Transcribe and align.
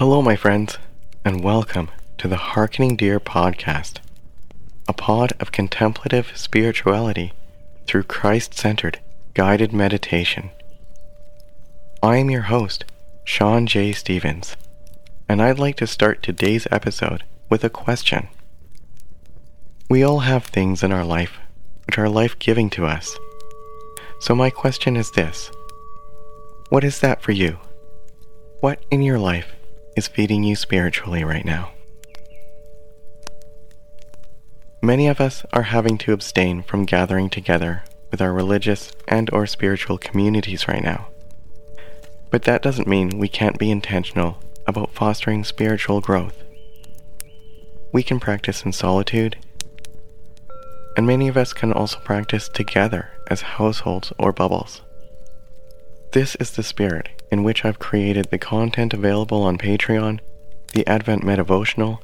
Hello, 0.00 0.22
my 0.22 0.34
friends, 0.34 0.78
and 1.26 1.44
welcome 1.44 1.90
to 2.16 2.26
the 2.26 2.38
Harkening 2.38 2.96
Deer 2.96 3.20
podcast, 3.20 3.98
a 4.88 4.94
pod 4.94 5.34
of 5.38 5.52
contemplative 5.52 6.32
spirituality 6.34 7.34
through 7.86 8.04
Christ 8.04 8.54
centered, 8.54 8.98
guided 9.34 9.74
meditation. 9.74 10.52
I 12.02 12.16
am 12.16 12.30
your 12.30 12.48
host, 12.48 12.86
Sean 13.24 13.66
J. 13.66 13.92
Stevens, 13.92 14.56
and 15.28 15.42
I'd 15.42 15.58
like 15.58 15.76
to 15.76 15.86
start 15.86 16.22
today's 16.22 16.66
episode 16.70 17.22
with 17.50 17.62
a 17.62 17.68
question. 17.68 18.28
We 19.90 20.02
all 20.02 20.20
have 20.20 20.46
things 20.46 20.82
in 20.82 20.92
our 20.92 21.04
life 21.04 21.38
which 21.84 21.98
are 21.98 22.08
life 22.08 22.38
giving 22.38 22.70
to 22.70 22.86
us. 22.86 23.18
So, 24.20 24.34
my 24.34 24.48
question 24.48 24.96
is 24.96 25.10
this 25.10 25.50
What 26.70 26.84
is 26.84 27.00
that 27.00 27.20
for 27.20 27.32
you? 27.32 27.58
What 28.60 28.82
in 28.90 29.02
your 29.02 29.18
life 29.18 29.56
is 29.96 30.08
feeding 30.08 30.42
you 30.42 30.56
spiritually 30.56 31.24
right 31.24 31.44
now? 31.44 31.72
Many 34.82 35.08
of 35.08 35.20
us 35.20 35.44
are 35.52 35.64
having 35.64 35.98
to 35.98 36.12
abstain 36.12 36.62
from 36.62 36.86
gathering 36.86 37.28
together 37.28 37.84
with 38.10 38.20
our 38.20 38.32
religious 38.32 38.92
and 39.06 39.28
or 39.32 39.46
spiritual 39.46 39.98
communities 39.98 40.66
right 40.66 40.82
now. 40.82 41.08
But 42.30 42.44
that 42.44 42.62
doesn't 42.62 42.88
mean 42.88 43.18
we 43.18 43.28
can't 43.28 43.58
be 43.58 43.70
intentional 43.70 44.38
about 44.66 44.94
fostering 44.94 45.44
spiritual 45.44 46.00
growth. 46.00 46.42
We 47.92 48.02
can 48.02 48.20
practice 48.20 48.64
in 48.64 48.72
solitude, 48.72 49.36
and 50.96 51.06
many 51.06 51.28
of 51.28 51.36
us 51.36 51.52
can 51.52 51.72
also 51.72 51.98
practice 52.00 52.48
together 52.48 53.10
as 53.28 53.42
households 53.42 54.12
or 54.18 54.32
bubbles. 54.32 54.80
This 56.12 56.36
is 56.36 56.52
the 56.52 56.62
spirit 56.62 57.19
in 57.30 57.42
which 57.42 57.64
I've 57.64 57.78
created 57.78 58.26
the 58.30 58.38
content 58.38 58.92
available 58.92 59.42
on 59.42 59.58
Patreon, 59.58 60.20
the 60.72 60.86
Advent 60.86 61.22
Medivotional, 61.22 62.00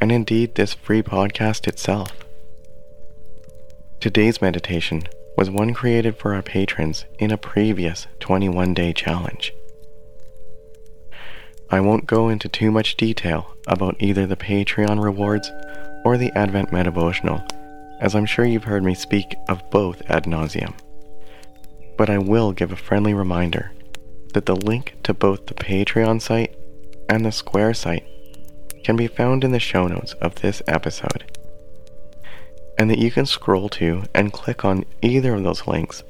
and 0.00 0.12
indeed 0.12 0.54
this 0.54 0.74
free 0.74 1.02
podcast 1.02 1.66
itself. 1.66 2.12
Today's 4.00 4.40
meditation 4.40 5.02
was 5.36 5.50
one 5.50 5.74
created 5.74 6.16
for 6.16 6.34
our 6.34 6.42
patrons 6.42 7.04
in 7.18 7.30
a 7.30 7.38
previous 7.38 8.06
21 8.20 8.74
day 8.74 8.92
challenge. 8.92 9.52
I 11.70 11.80
won't 11.80 12.06
go 12.06 12.28
into 12.28 12.48
too 12.48 12.70
much 12.70 12.96
detail 12.96 13.54
about 13.66 13.96
either 14.00 14.26
the 14.26 14.36
Patreon 14.36 15.02
rewards 15.02 15.50
or 16.04 16.16
the 16.16 16.32
Advent 16.34 16.70
Medivotional, 16.70 17.48
as 18.00 18.14
I'm 18.14 18.26
sure 18.26 18.44
you've 18.44 18.64
heard 18.64 18.82
me 18.82 18.94
speak 18.94 19.36
of 19.48 19.62
both 19.70 20.02
ad 20.10 20.24
nauseum. 20.24 20.74
But 21.96 22.10
I 22.10 22.18
will 22.18 22.52
give 22.52 22.72
a 22.72 22.76
friendly 22.76 23.14
reminder 23.14 23.70
that 24.32 24.46
the 24.46 24.56
link 24.56 24.96
to 25.02 25.14
both 25.14 25.46
the 25.46 25.54
Patreon 25.54 26.20
site 26.20 26.54
and 27.08 27.24
the 27.24 27.32
Square 27.32 27.74
site 27.74 28.06
can 28.84 28.96
be 28.96 29.06
found 29.06 29.44
in 29.44 29.52
the 29.52 29.60
show 29.60 29.86
notes 29.86 30.14
of 30.14 30.36
this 30.36 30.62
episode, 30.66 31.24
and 32.78 32.90
that 32.90 32.98
you 32.98 33.10
can 33.10 33.26
scroll 33.26 33.68
to 33.68 34.04
and 34.14 34.32
click 34.32 34.64
on 34.64 34.84
either 35.02 35.34
of 35.34 35.42
those 35.42 35.66
links 35.66 36.02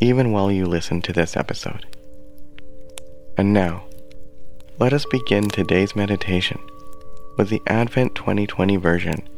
even 0.00 0.32
while 0.32 0.50
you 0.50 0.66
listen 0.66 1.00
to 1.02 1.12
this 1.12 1.36
episode. 1.36 1.86
And 3.36 3.52
now, 3.52 3.84
let 4.78 4.92
us 4.92 5.06
begin 5.10 5.48
today's 5.48 5.96
meditation 5.96 6.58
with 7.36 7.48
the 7.48 7.62
Advent 7.66 8.14
2020 8.14 8.76
version 8.76 9.28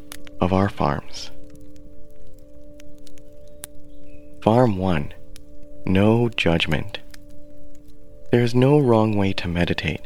of 0.41 0.53
our 0.53 0.69
farms. 0.69 1.31
Farm 4.43 4.77
1 4.77 5.13
No 5.87 6.29
Judgment. 6.29 6.99
There 8.33 8.43
is 8.43 8.55
no 8.55 8.79
wrong 8.79 9.17
way 9.17 9.33
to 9.35 9.47
meditate. 9.49 10.01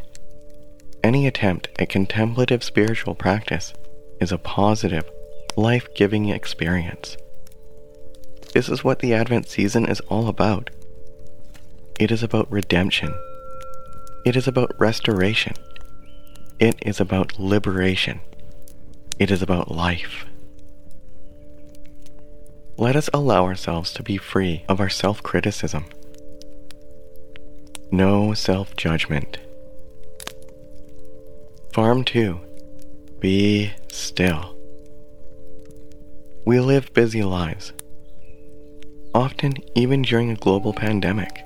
Any 1.02 1.26
attempt 1.26 1.70
at 1.78 1.88
contemplative 1.88 2.62
spiritual 2.62 3.14
practice 3.14 3.72
is 4.20 4.30
a 4.30 4.38
positive, 4.38 5.10
life 5.56 5.88
giving 5.94 6.28
experience. 6.28 7.16
This 8.52 8.68
is 8.68 8.84
what 8.84 8.98
the 8.98 9.14
Advent 9.14 9.48
season 9.48 9.86
is 9.86 10.00
all 10.08 10.28
about. 10.28 10.68
It 11.98 12.10
is 12.10 12.22
about 12.22 12.50
redemption. 12.52 13.14
It 14.26 14.36
is 14.36 14.46
about 14.46 14.78
restoration. 14.78 15.54
It 16.58 16.76
is 16.82 17.00
about 17.00 17.38
liberation. 17.38 18.20
It 19.18 19.30
is 19.30 19.40
about 19.40 19.70
life. 19.70 20.26
Let 22.76 22.96
us 22.96 23.08
allow 23.14 23.44
ourselves 23.44 23.94
to 23.94 24.02
be 24.02 24.18
free 24.18 24.64
of 24.68 24.78
our 24.78 24.90
self 24.90 25.22
criticism. 25.22 25.86
No 27.92 28.34
self 28.34 28.76
judgment. 28.76 29.38
Farm 31.72 32.04
2. 32.04 32.38
Be 33.18 33.72
still. 33.88 34.54
We 36.44 36.60
live 36.60 36.94
busy 36.94 37.24
lives, 37.24 37.72
often 39.12 39.54
even 39.74 40.02
during 40.02 40.30
a 40.30 40.36
global 40.36 40.72
pandemic. 40.72 41.44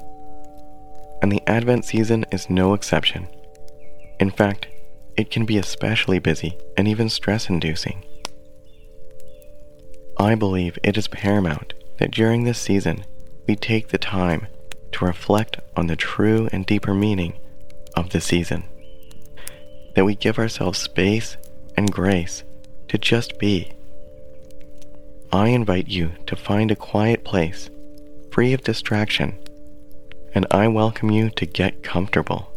And 1.22 1.32
the 1.32 1.42
Advent 1.48 1.86
season 1.86 2.26
is 2.30 2.50
no 2.50 2.74
exception. 2.74 3.26
In 4.20 4.30
fact, 4.30 4.66
it 5.16 5.30
can 5.30 5.46
be 5.46 5.56
especially 5.56 6.18
busy 6.18 6.58
and 6.76 6.86
even 6.86 7.08
stress 7.08 7.48
inducing. 7.48 8.04
I 10.18 10.34
believe 10.34 10.78
it 10.82 10.98
is 10.98 11.08
paramount 11.08 11.72
that 11.98 12.10
during 12.10 12.44
this 12.44 12.58
season 12.58 13.06
we 13.46 13.56
take 13.56 13.88
the 13.88 13.98
time 13.98 14.46
to 14.94 15.04
reflect 15.04 15.58
on 15.76 15.88
the 15.88 15.96
true 15.96 16.48
and 16.52 16.64
deeper 16.66 16.94
meaning 16.94 17.34
of 17.94 18.10
the 18.10 18.20
season 18.20 18.64
that 19.94 20.04
we 20.04 20.14
give 20.14 20.38
ourselves 20.38 20.78
space 20.78 21.36
and 21.76 21.92
grace 21.92 22.42
to 22.88 22.98
just 22.98 23.38
be. 23.38 23.72
I 25.32 25.48
invite 25.48 25.88
you 25.88 26.12
to 26.26 26.36
find 26.36 26.70
a 26.70 26.76
quiet 26.76 27.24
place, 27.24 27.70
free 28.30 28.52
of 28.52 28.62
distraction, 28.62 29.38
and 30.34 30.46
I 30.50 30.68
welcome 30.68 31.10
you 31.10 31.30
to 31.30 31.46
get 31.46 31.82
comfortable 31.82 32.52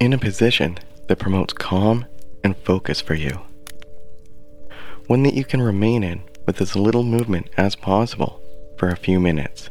in 0.00 0.12
a 0.12 0.18
position 0.18 0.78
that 1.08 1.18
promotes 1.18 1.54
calm 1.54 2.06
and 2.44 2.56
focus 2.58 3.00
for 3.00 3.14
you. 3.14 3.40
One 5.06 5.22
that 5.24 5.34
you 5.34 5.44
can 5.44 5.62
remain 5.62 6.04
in 6.04 6.22
with 6.46 6.60
as 6.60 6.76
little 6.76 7.04
movement 7.04 7.50
as 7.56 7.74
possible 7.74 8.40
for 8.76 8.88
a 8.88 8.96
few 8.96 9.18
minutes. 9.18 9.70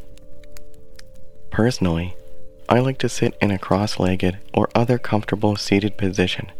Personally, 1.50 2.14
I 2.68 2.80
like 2.80 2.98
to 2.98 3.08
sit 3.08 3.36
in 3.40 3.50
a 3.50 3.58
cross 3.58 3.98
legged 3.98 4.38
or 4.52 4.68
other 4.74 4.98
comfortable 4.98 5.56
seated 5.56 5.96
position 5.96 6.52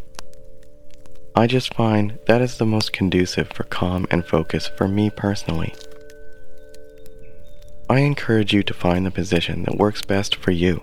I 1.39 1.47
just 1.47 1.73
find 1.73 2.19
that 2.27 2.43
is 2.43 2.59
the 2.59 2.67
most 2.67 2.93
conducive 2.93 3.51
for 3.51 3.63
calm 3.63 4.09
and 4.11 4.27
focus 4.27 4.67
for 4.67 4.89
me 4.89 5.09
personally. 5.09 5.73
I 7.89 8.01
encourage 8.01 8.53
you 8.53 8.65
to 8.65 8.75
find 8.75 9.07
the 9.07 9.13
position 9.13 9.63
that 9.63 9.79
works 9.79 10.03
best 10.03 10.35
for 10.35 10.51
you. 10.51 10.83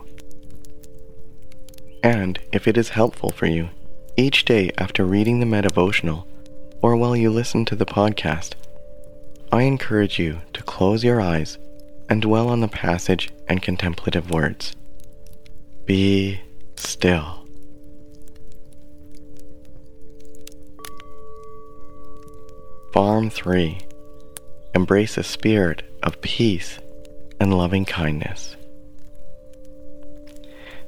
And 2.02 2.40
if 2.54 2.70
it 2.70 2.78
is 2.78 2.88
helpful 2.88 3.32
for 3.32 3.48
you, 3.48 3.68
each 4.16 4.46
day 4.46 4.72
after 4.78 5.04
reading 5.04 5.42
the 5.42 5.46
Medivotional 5.46 6.26
or 6.82 6.96
while 6.96 7.18
you 7.18 7.30
listen 7.30 7.66
to 7.66 7.76
the 7.76 7.86
podcast, 7.86 8.54
I 9.52 9.64
encourage 9.64 10.20
you 10.20 10.40
to 10.54 10.64
close 10.64 11.04
your 11.04 11.20
eyes 11.20 11.58
and 12.10 12.22
dwell 12.22 12.50
on 12.50 12.62
the 12.62 12.68
passage 12.68 13.32
and 13.48 13.62
contemplative 13.62 14.30
words. 14.32 14.76
Be 15.86 16.42
still. 16.76 17.48
Farm 22.94 23.30
3 23.30 23.80
Embrace 24.74 25.18
a 25.18 25.24
spirit 25.24 25.84
of 26.04 26.22
peace 26.22 26.80
and 27.40 27.58
loving 27.58 27.86
kindness. 27.86 28.56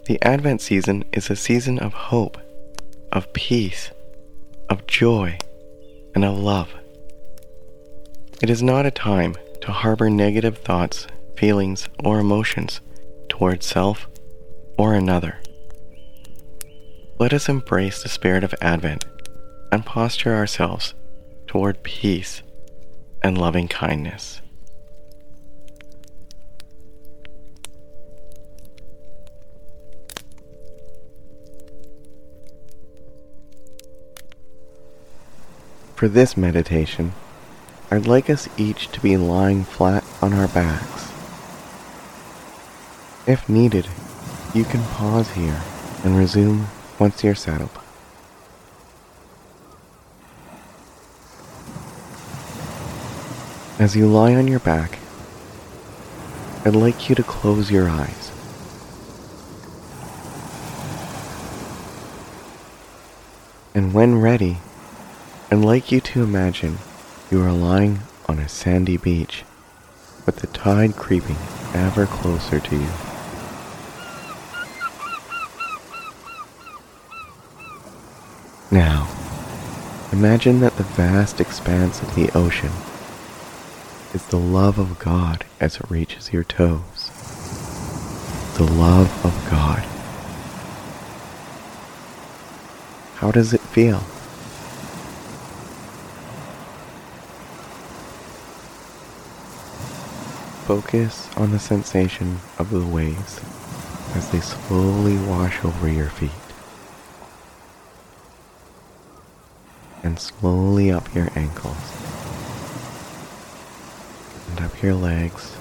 The 0.06 0.22
Advent 0.22 0.62
season 0.62 1.04
is 1.12 1.30
a 1.30 1.36
season 1.36 1.80
of 1.80 1.94
hope, 1.94 2.38
of 3.12 3.34
peace, 3.34 3.92
of 4.70 4.88
joy, 4.88 5.38
and 6.16 6.24
of 6.24 6.38
love. 6.38 6.74
It 8.42 8.50
is 8.50 8.64
not 8.64 8.86
a 8.86 8.92
time 8.92 9.36
to 9.62 9.72
harbor 9.72 10.10
negative 10.10 10.60
thoughts, 10.60 11.08
feelings, 11.38 11.88
or 12.04 12.20
emotions 12.20 12.82
towards 13.30 13.66
self 13.66 14.08
or 14.78 14.94
another. 14.94 15.40
Let 17.20 17.34
us 17.34 17.48
embrace 17.48 18.04
the 18.04 18.10
spirit 18.10 18.44
of 18.44 18.54
Advent 18.62 19.06
and 19.72 19.86
posture 19.86 20.36
ourselves 20.36 20.94
toward 21.48 21.84
peace 21.84 22.42
and 23.24 23.38
loving 23.38 23.68
kindness. 23.68 24.42
For 35.96 36.08
this 36.08 36.38
meditation, 36.38 37.14
I'd 37.90 38.06
like 38.06 38.30
us 38.30 38.48
each 38.56 38.90
to 38.90 39.02
be 39.02 39.18
lying 39.18 39.64
flat 39.64 40.04
on 40.22 40.32
our 40.32 40.48
backs. 40.48 41.12
If 43.28 43.50
needed, 43.50 43.86
you 44.54 44.64
can 44.64 44.82
pause 44.82 45.32
here 45.32 45.62
and 46.06 46.18
resume 46.18 46.68
once 46.98 47.26
you're 47.26 47.36
settled. 47.36 47.78
As 53.78 53.98
you 53.98 54.08
lie 54.08 54.34
on 54.34 54.48
your 54.48 54.62
back, 54.62 55.00
I'd 56.64 56.74
like 56.74 57.10
you 57.10 57.16
to 57.16 57.24
close 57.24 57.70
your 57.70 57.90
eyes. 57.90 58.32
And 63.76 63.94
when 63.94 64.22
ready, 64.22 64.60
I'd 65.52 65.60
like 65.60 65.92
you 65.92 66.00
to 66.00 66.24
imagine 66.24 66.78
you 67.30 67.42
are 67.44 67.52
lying 67.52 68.00
on 68.30 68.40
a 68.40 68.48
sandy 68.48 68.96
beach 68.96 69.44
with 70.26 70.38
the 70.38 70.48
tide 70.48 70.96
creeping 70.96 71.36
ever 71.74 72.06
closer 72.06 72.62
to 72.62 72.76
you. 72.78 73.07
Now, 78.70 79.08
imagine 80.12 80.60
that 80.60 80.76
the 80.76 80.84
vast 80.84 81.40
expanse 81.40 82.02
of 82.02 82.16
the 82.16 82.30
ocean 82.38 82.72
is 84.14 84.26
the 84.26 84.38
love 84.38 84.78
of 84.78 85.00
God 85.00 85.46
as 85.62 85.78
it 85.78 85.90
reaches 85.90 86.34
your 86.34 86.44
toes. 86.44 87.10
The 88.58 88.66
love 88.66 89.26
of 89.26 89.50
God. 89.50 89.86
How 93.16 93.32
does 93.32 93.54
it 93.54 93.62
feel? 93.62 94.00
Focus 100.66 101.30
on 101.38 101.52
the 101.52 101.60
sensation 101.60 102.40
of 102.60 102.72
the 102.72 102.86
waves 102.86 103.40
as 104.14 104.30
they 104.32 104.42
slowly 104.42 105.18
wash 105.26 105.64
over 105.64 105.88
your 105.88 106.10
feet 106.10 106.32
and 110.04 110.20
slowly 110.20 110.92
up 110.92 111.14
your 111.14 111.30
ankles 111.36 111.76
and 114.50 114.62
up 114.62 114.82
your 114.82 114.94
legs. 114.94 115.56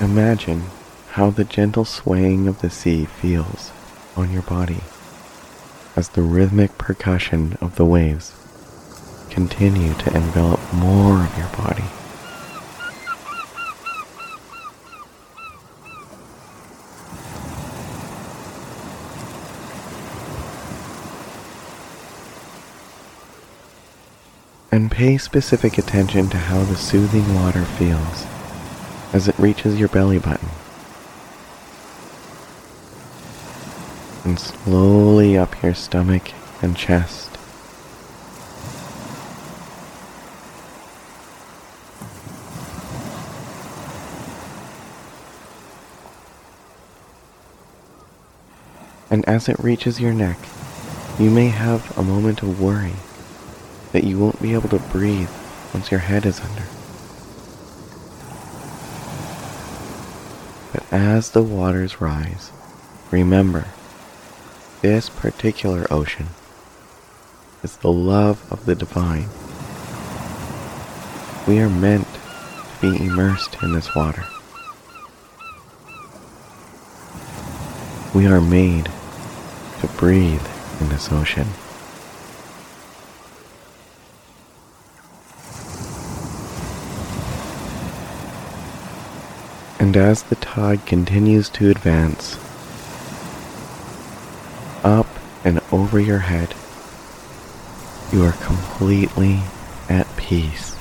Imagine 0.00 0.62
how 1.10 1.30
the 1.30 1.44
gentle 1.44 1.84
swaying 1.84 2.46
of 2.46 2.60
the 2.60 2.70
sea 2.70 3.04
feels 3.04 3.72
on 4.16 4.30
your 4.30 4.42
body 4.42 4.80
as 5.96 6.10
the 6.10 6.22
rhythmic 6.22 6.78
percussion 6.78 7.58
of 7.60 7.74
the 7.74 7.84
waves 7.84 8.32
continue 9.28 9.94
to 9.94 10.14
envelop 10.16 10.60
more 10.72 11.24
of 11.24 11.38
your 11.38 11.48
body. 11.48 11.84
And 24.78 24.92
pay 24.92 25.18
specific 25.18 25.76
attention 25.76 26.28
to 26.28 26.36
how 26.36 26.62
the 26.62 26.76
soothing 26.76 27.34
water 27.34 27.64
feels 27.64 28.24
as 29.12 29.26
it 29.26 29.36
reaches 29.36 29.76
your 29.76 29.88
belly 29.88 30.20
button 30.20 30.50
and 34.24 34.38
slowly 34.38 35.36
up 35.36 35.60
your 35.64 35.74
stomach 35.74 36.30
and 36.62 36.76
chest. 36.76 37.36
And 49.10 49.28
as 49.28 49.48
it 49.48 49.58
reaches 49.58 50.00
your 50.00 50.12
neck, 50.12 50.38
you 51.18 51.30
may 51.30 51.48
have 51.48 51.98
a 51.98 52.04
moment 52.04 52.42
of 52.42 52.60
worry 52.60 52.92
that 53.92 54.04
you 54.04 54.18
won't 54.18 54.40
be 54.42 54.54
able 54.54 54.68
to 54.68 54.78
breathe 54.78 55.30
once 55.72 55.90
your 55.90 56.00
head 56.00 56.26
is 56.26 56.40
under. 56.40 56.64
But 60.72 60.92
as 60.92 61.30
the 61.30 61.42
waters 61.42 62.00
rise, 62.00 62.50
remember 63.10 63.66
this 64.82 65.08
particular 65.08 65.86
ocean 65.90 66.28
is 67.62 67.76
the 67.78 67.92
love 67.92 68.44
of 68.52 68.64
the 68.66 68.74
divine. 68.74 69.28
We 71.46 71.60
are 71.60 71.70
meant 71.70 72.06
to 72.06 72.80
be 72.80 73.04
immersed 73.04 73.56
in 73.62 73.72
this 73.72 73.94
water. 73.94 74.24
We 78.14 78.26
are 78.26 78.40
made 78.40 78.90
to 79.80 79.86
breathe 79.96 80.46
in 80.80 80.88
this 80.88 81.10
ocean. 81.10 81.48
And 89.88 89.96
as 89.96 90.24
the 90.24 90.36
tide 90.36 90.84
continues 90.84 91.48
to 91.48 91.70
advance, 91.70 92.36
up 94.84 95.06
and 95.42 95.62
over 95.72 95.98
your 95.98 96.18
head, 96.18 96.54
you 98.12 98.22
are 98.22 98.32
completely 98.32 99.40
at 99.88 100.06
peace. 100.18 100.76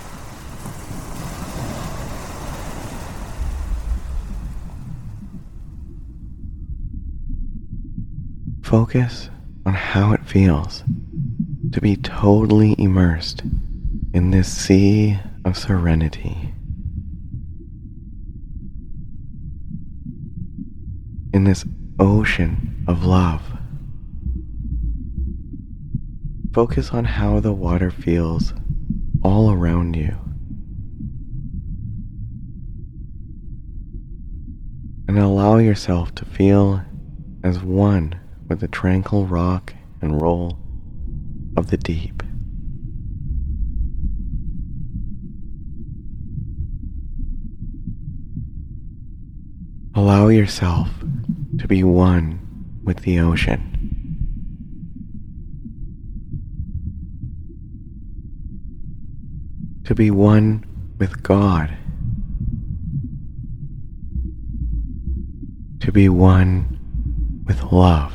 Focus 8.61 9.29
on 9.65 9.73
how 9.73 10.11
it 10.11 10.25
feels 10.25 10.83
to 11.71 11.79
be 11.79 11.95
totally 11.95 12.75
immersed 12.77 13.41
in 14.13 14.31
this 14.31 14.51
sea 14.51 15.17
of 15.45 15.57
serenity. 15.57 16.53
In 21.37 21.43
this 21.43 21.65
ocean 21.99 22.83
of 22.87 23.05
love. 23.05 23.43
Focus 26.51 26.89
on 26.89 27.05
how 27.05 27.39
the 27.39 27.53
water 27.53 27.91
feels 27.91 28.55
all 29.21 29.51
around 29.51 29.95
you. 29.95 30.17
And 35.07 35.19
allow 35.19 35.57
yourself 35.59 36.15
to 36.15 36.25
feel 36.25 36.81
as 37.43 37.61
one 37.61 38.19
with 38.49 38.59
the 38.59 38.67
tranquil 38.67 39.27
rock 39.27 39.75
and 40.01 40.19
roll 40.19 40.57
of 41.55 41.69
the 41.69 41.77
deep. 41.77 42.23
Allow 49.93 50.29
yourself 50.29 50.89
to 51.59 51.67
be 51.67 51.83
one 51.83 52.39
with 52.83 52.99
the 53.01 53.19
ocean. 53.19 53.73
To 59.85 59.95
be 59.95 60.11
one 60.11 60.65
with 60.97 61.23
God. 61.23 61.77
To 65.79 65.91
be 65.91 66.09
one 66.09 67.43
with 67.45 67.63
love. 67.71 68.13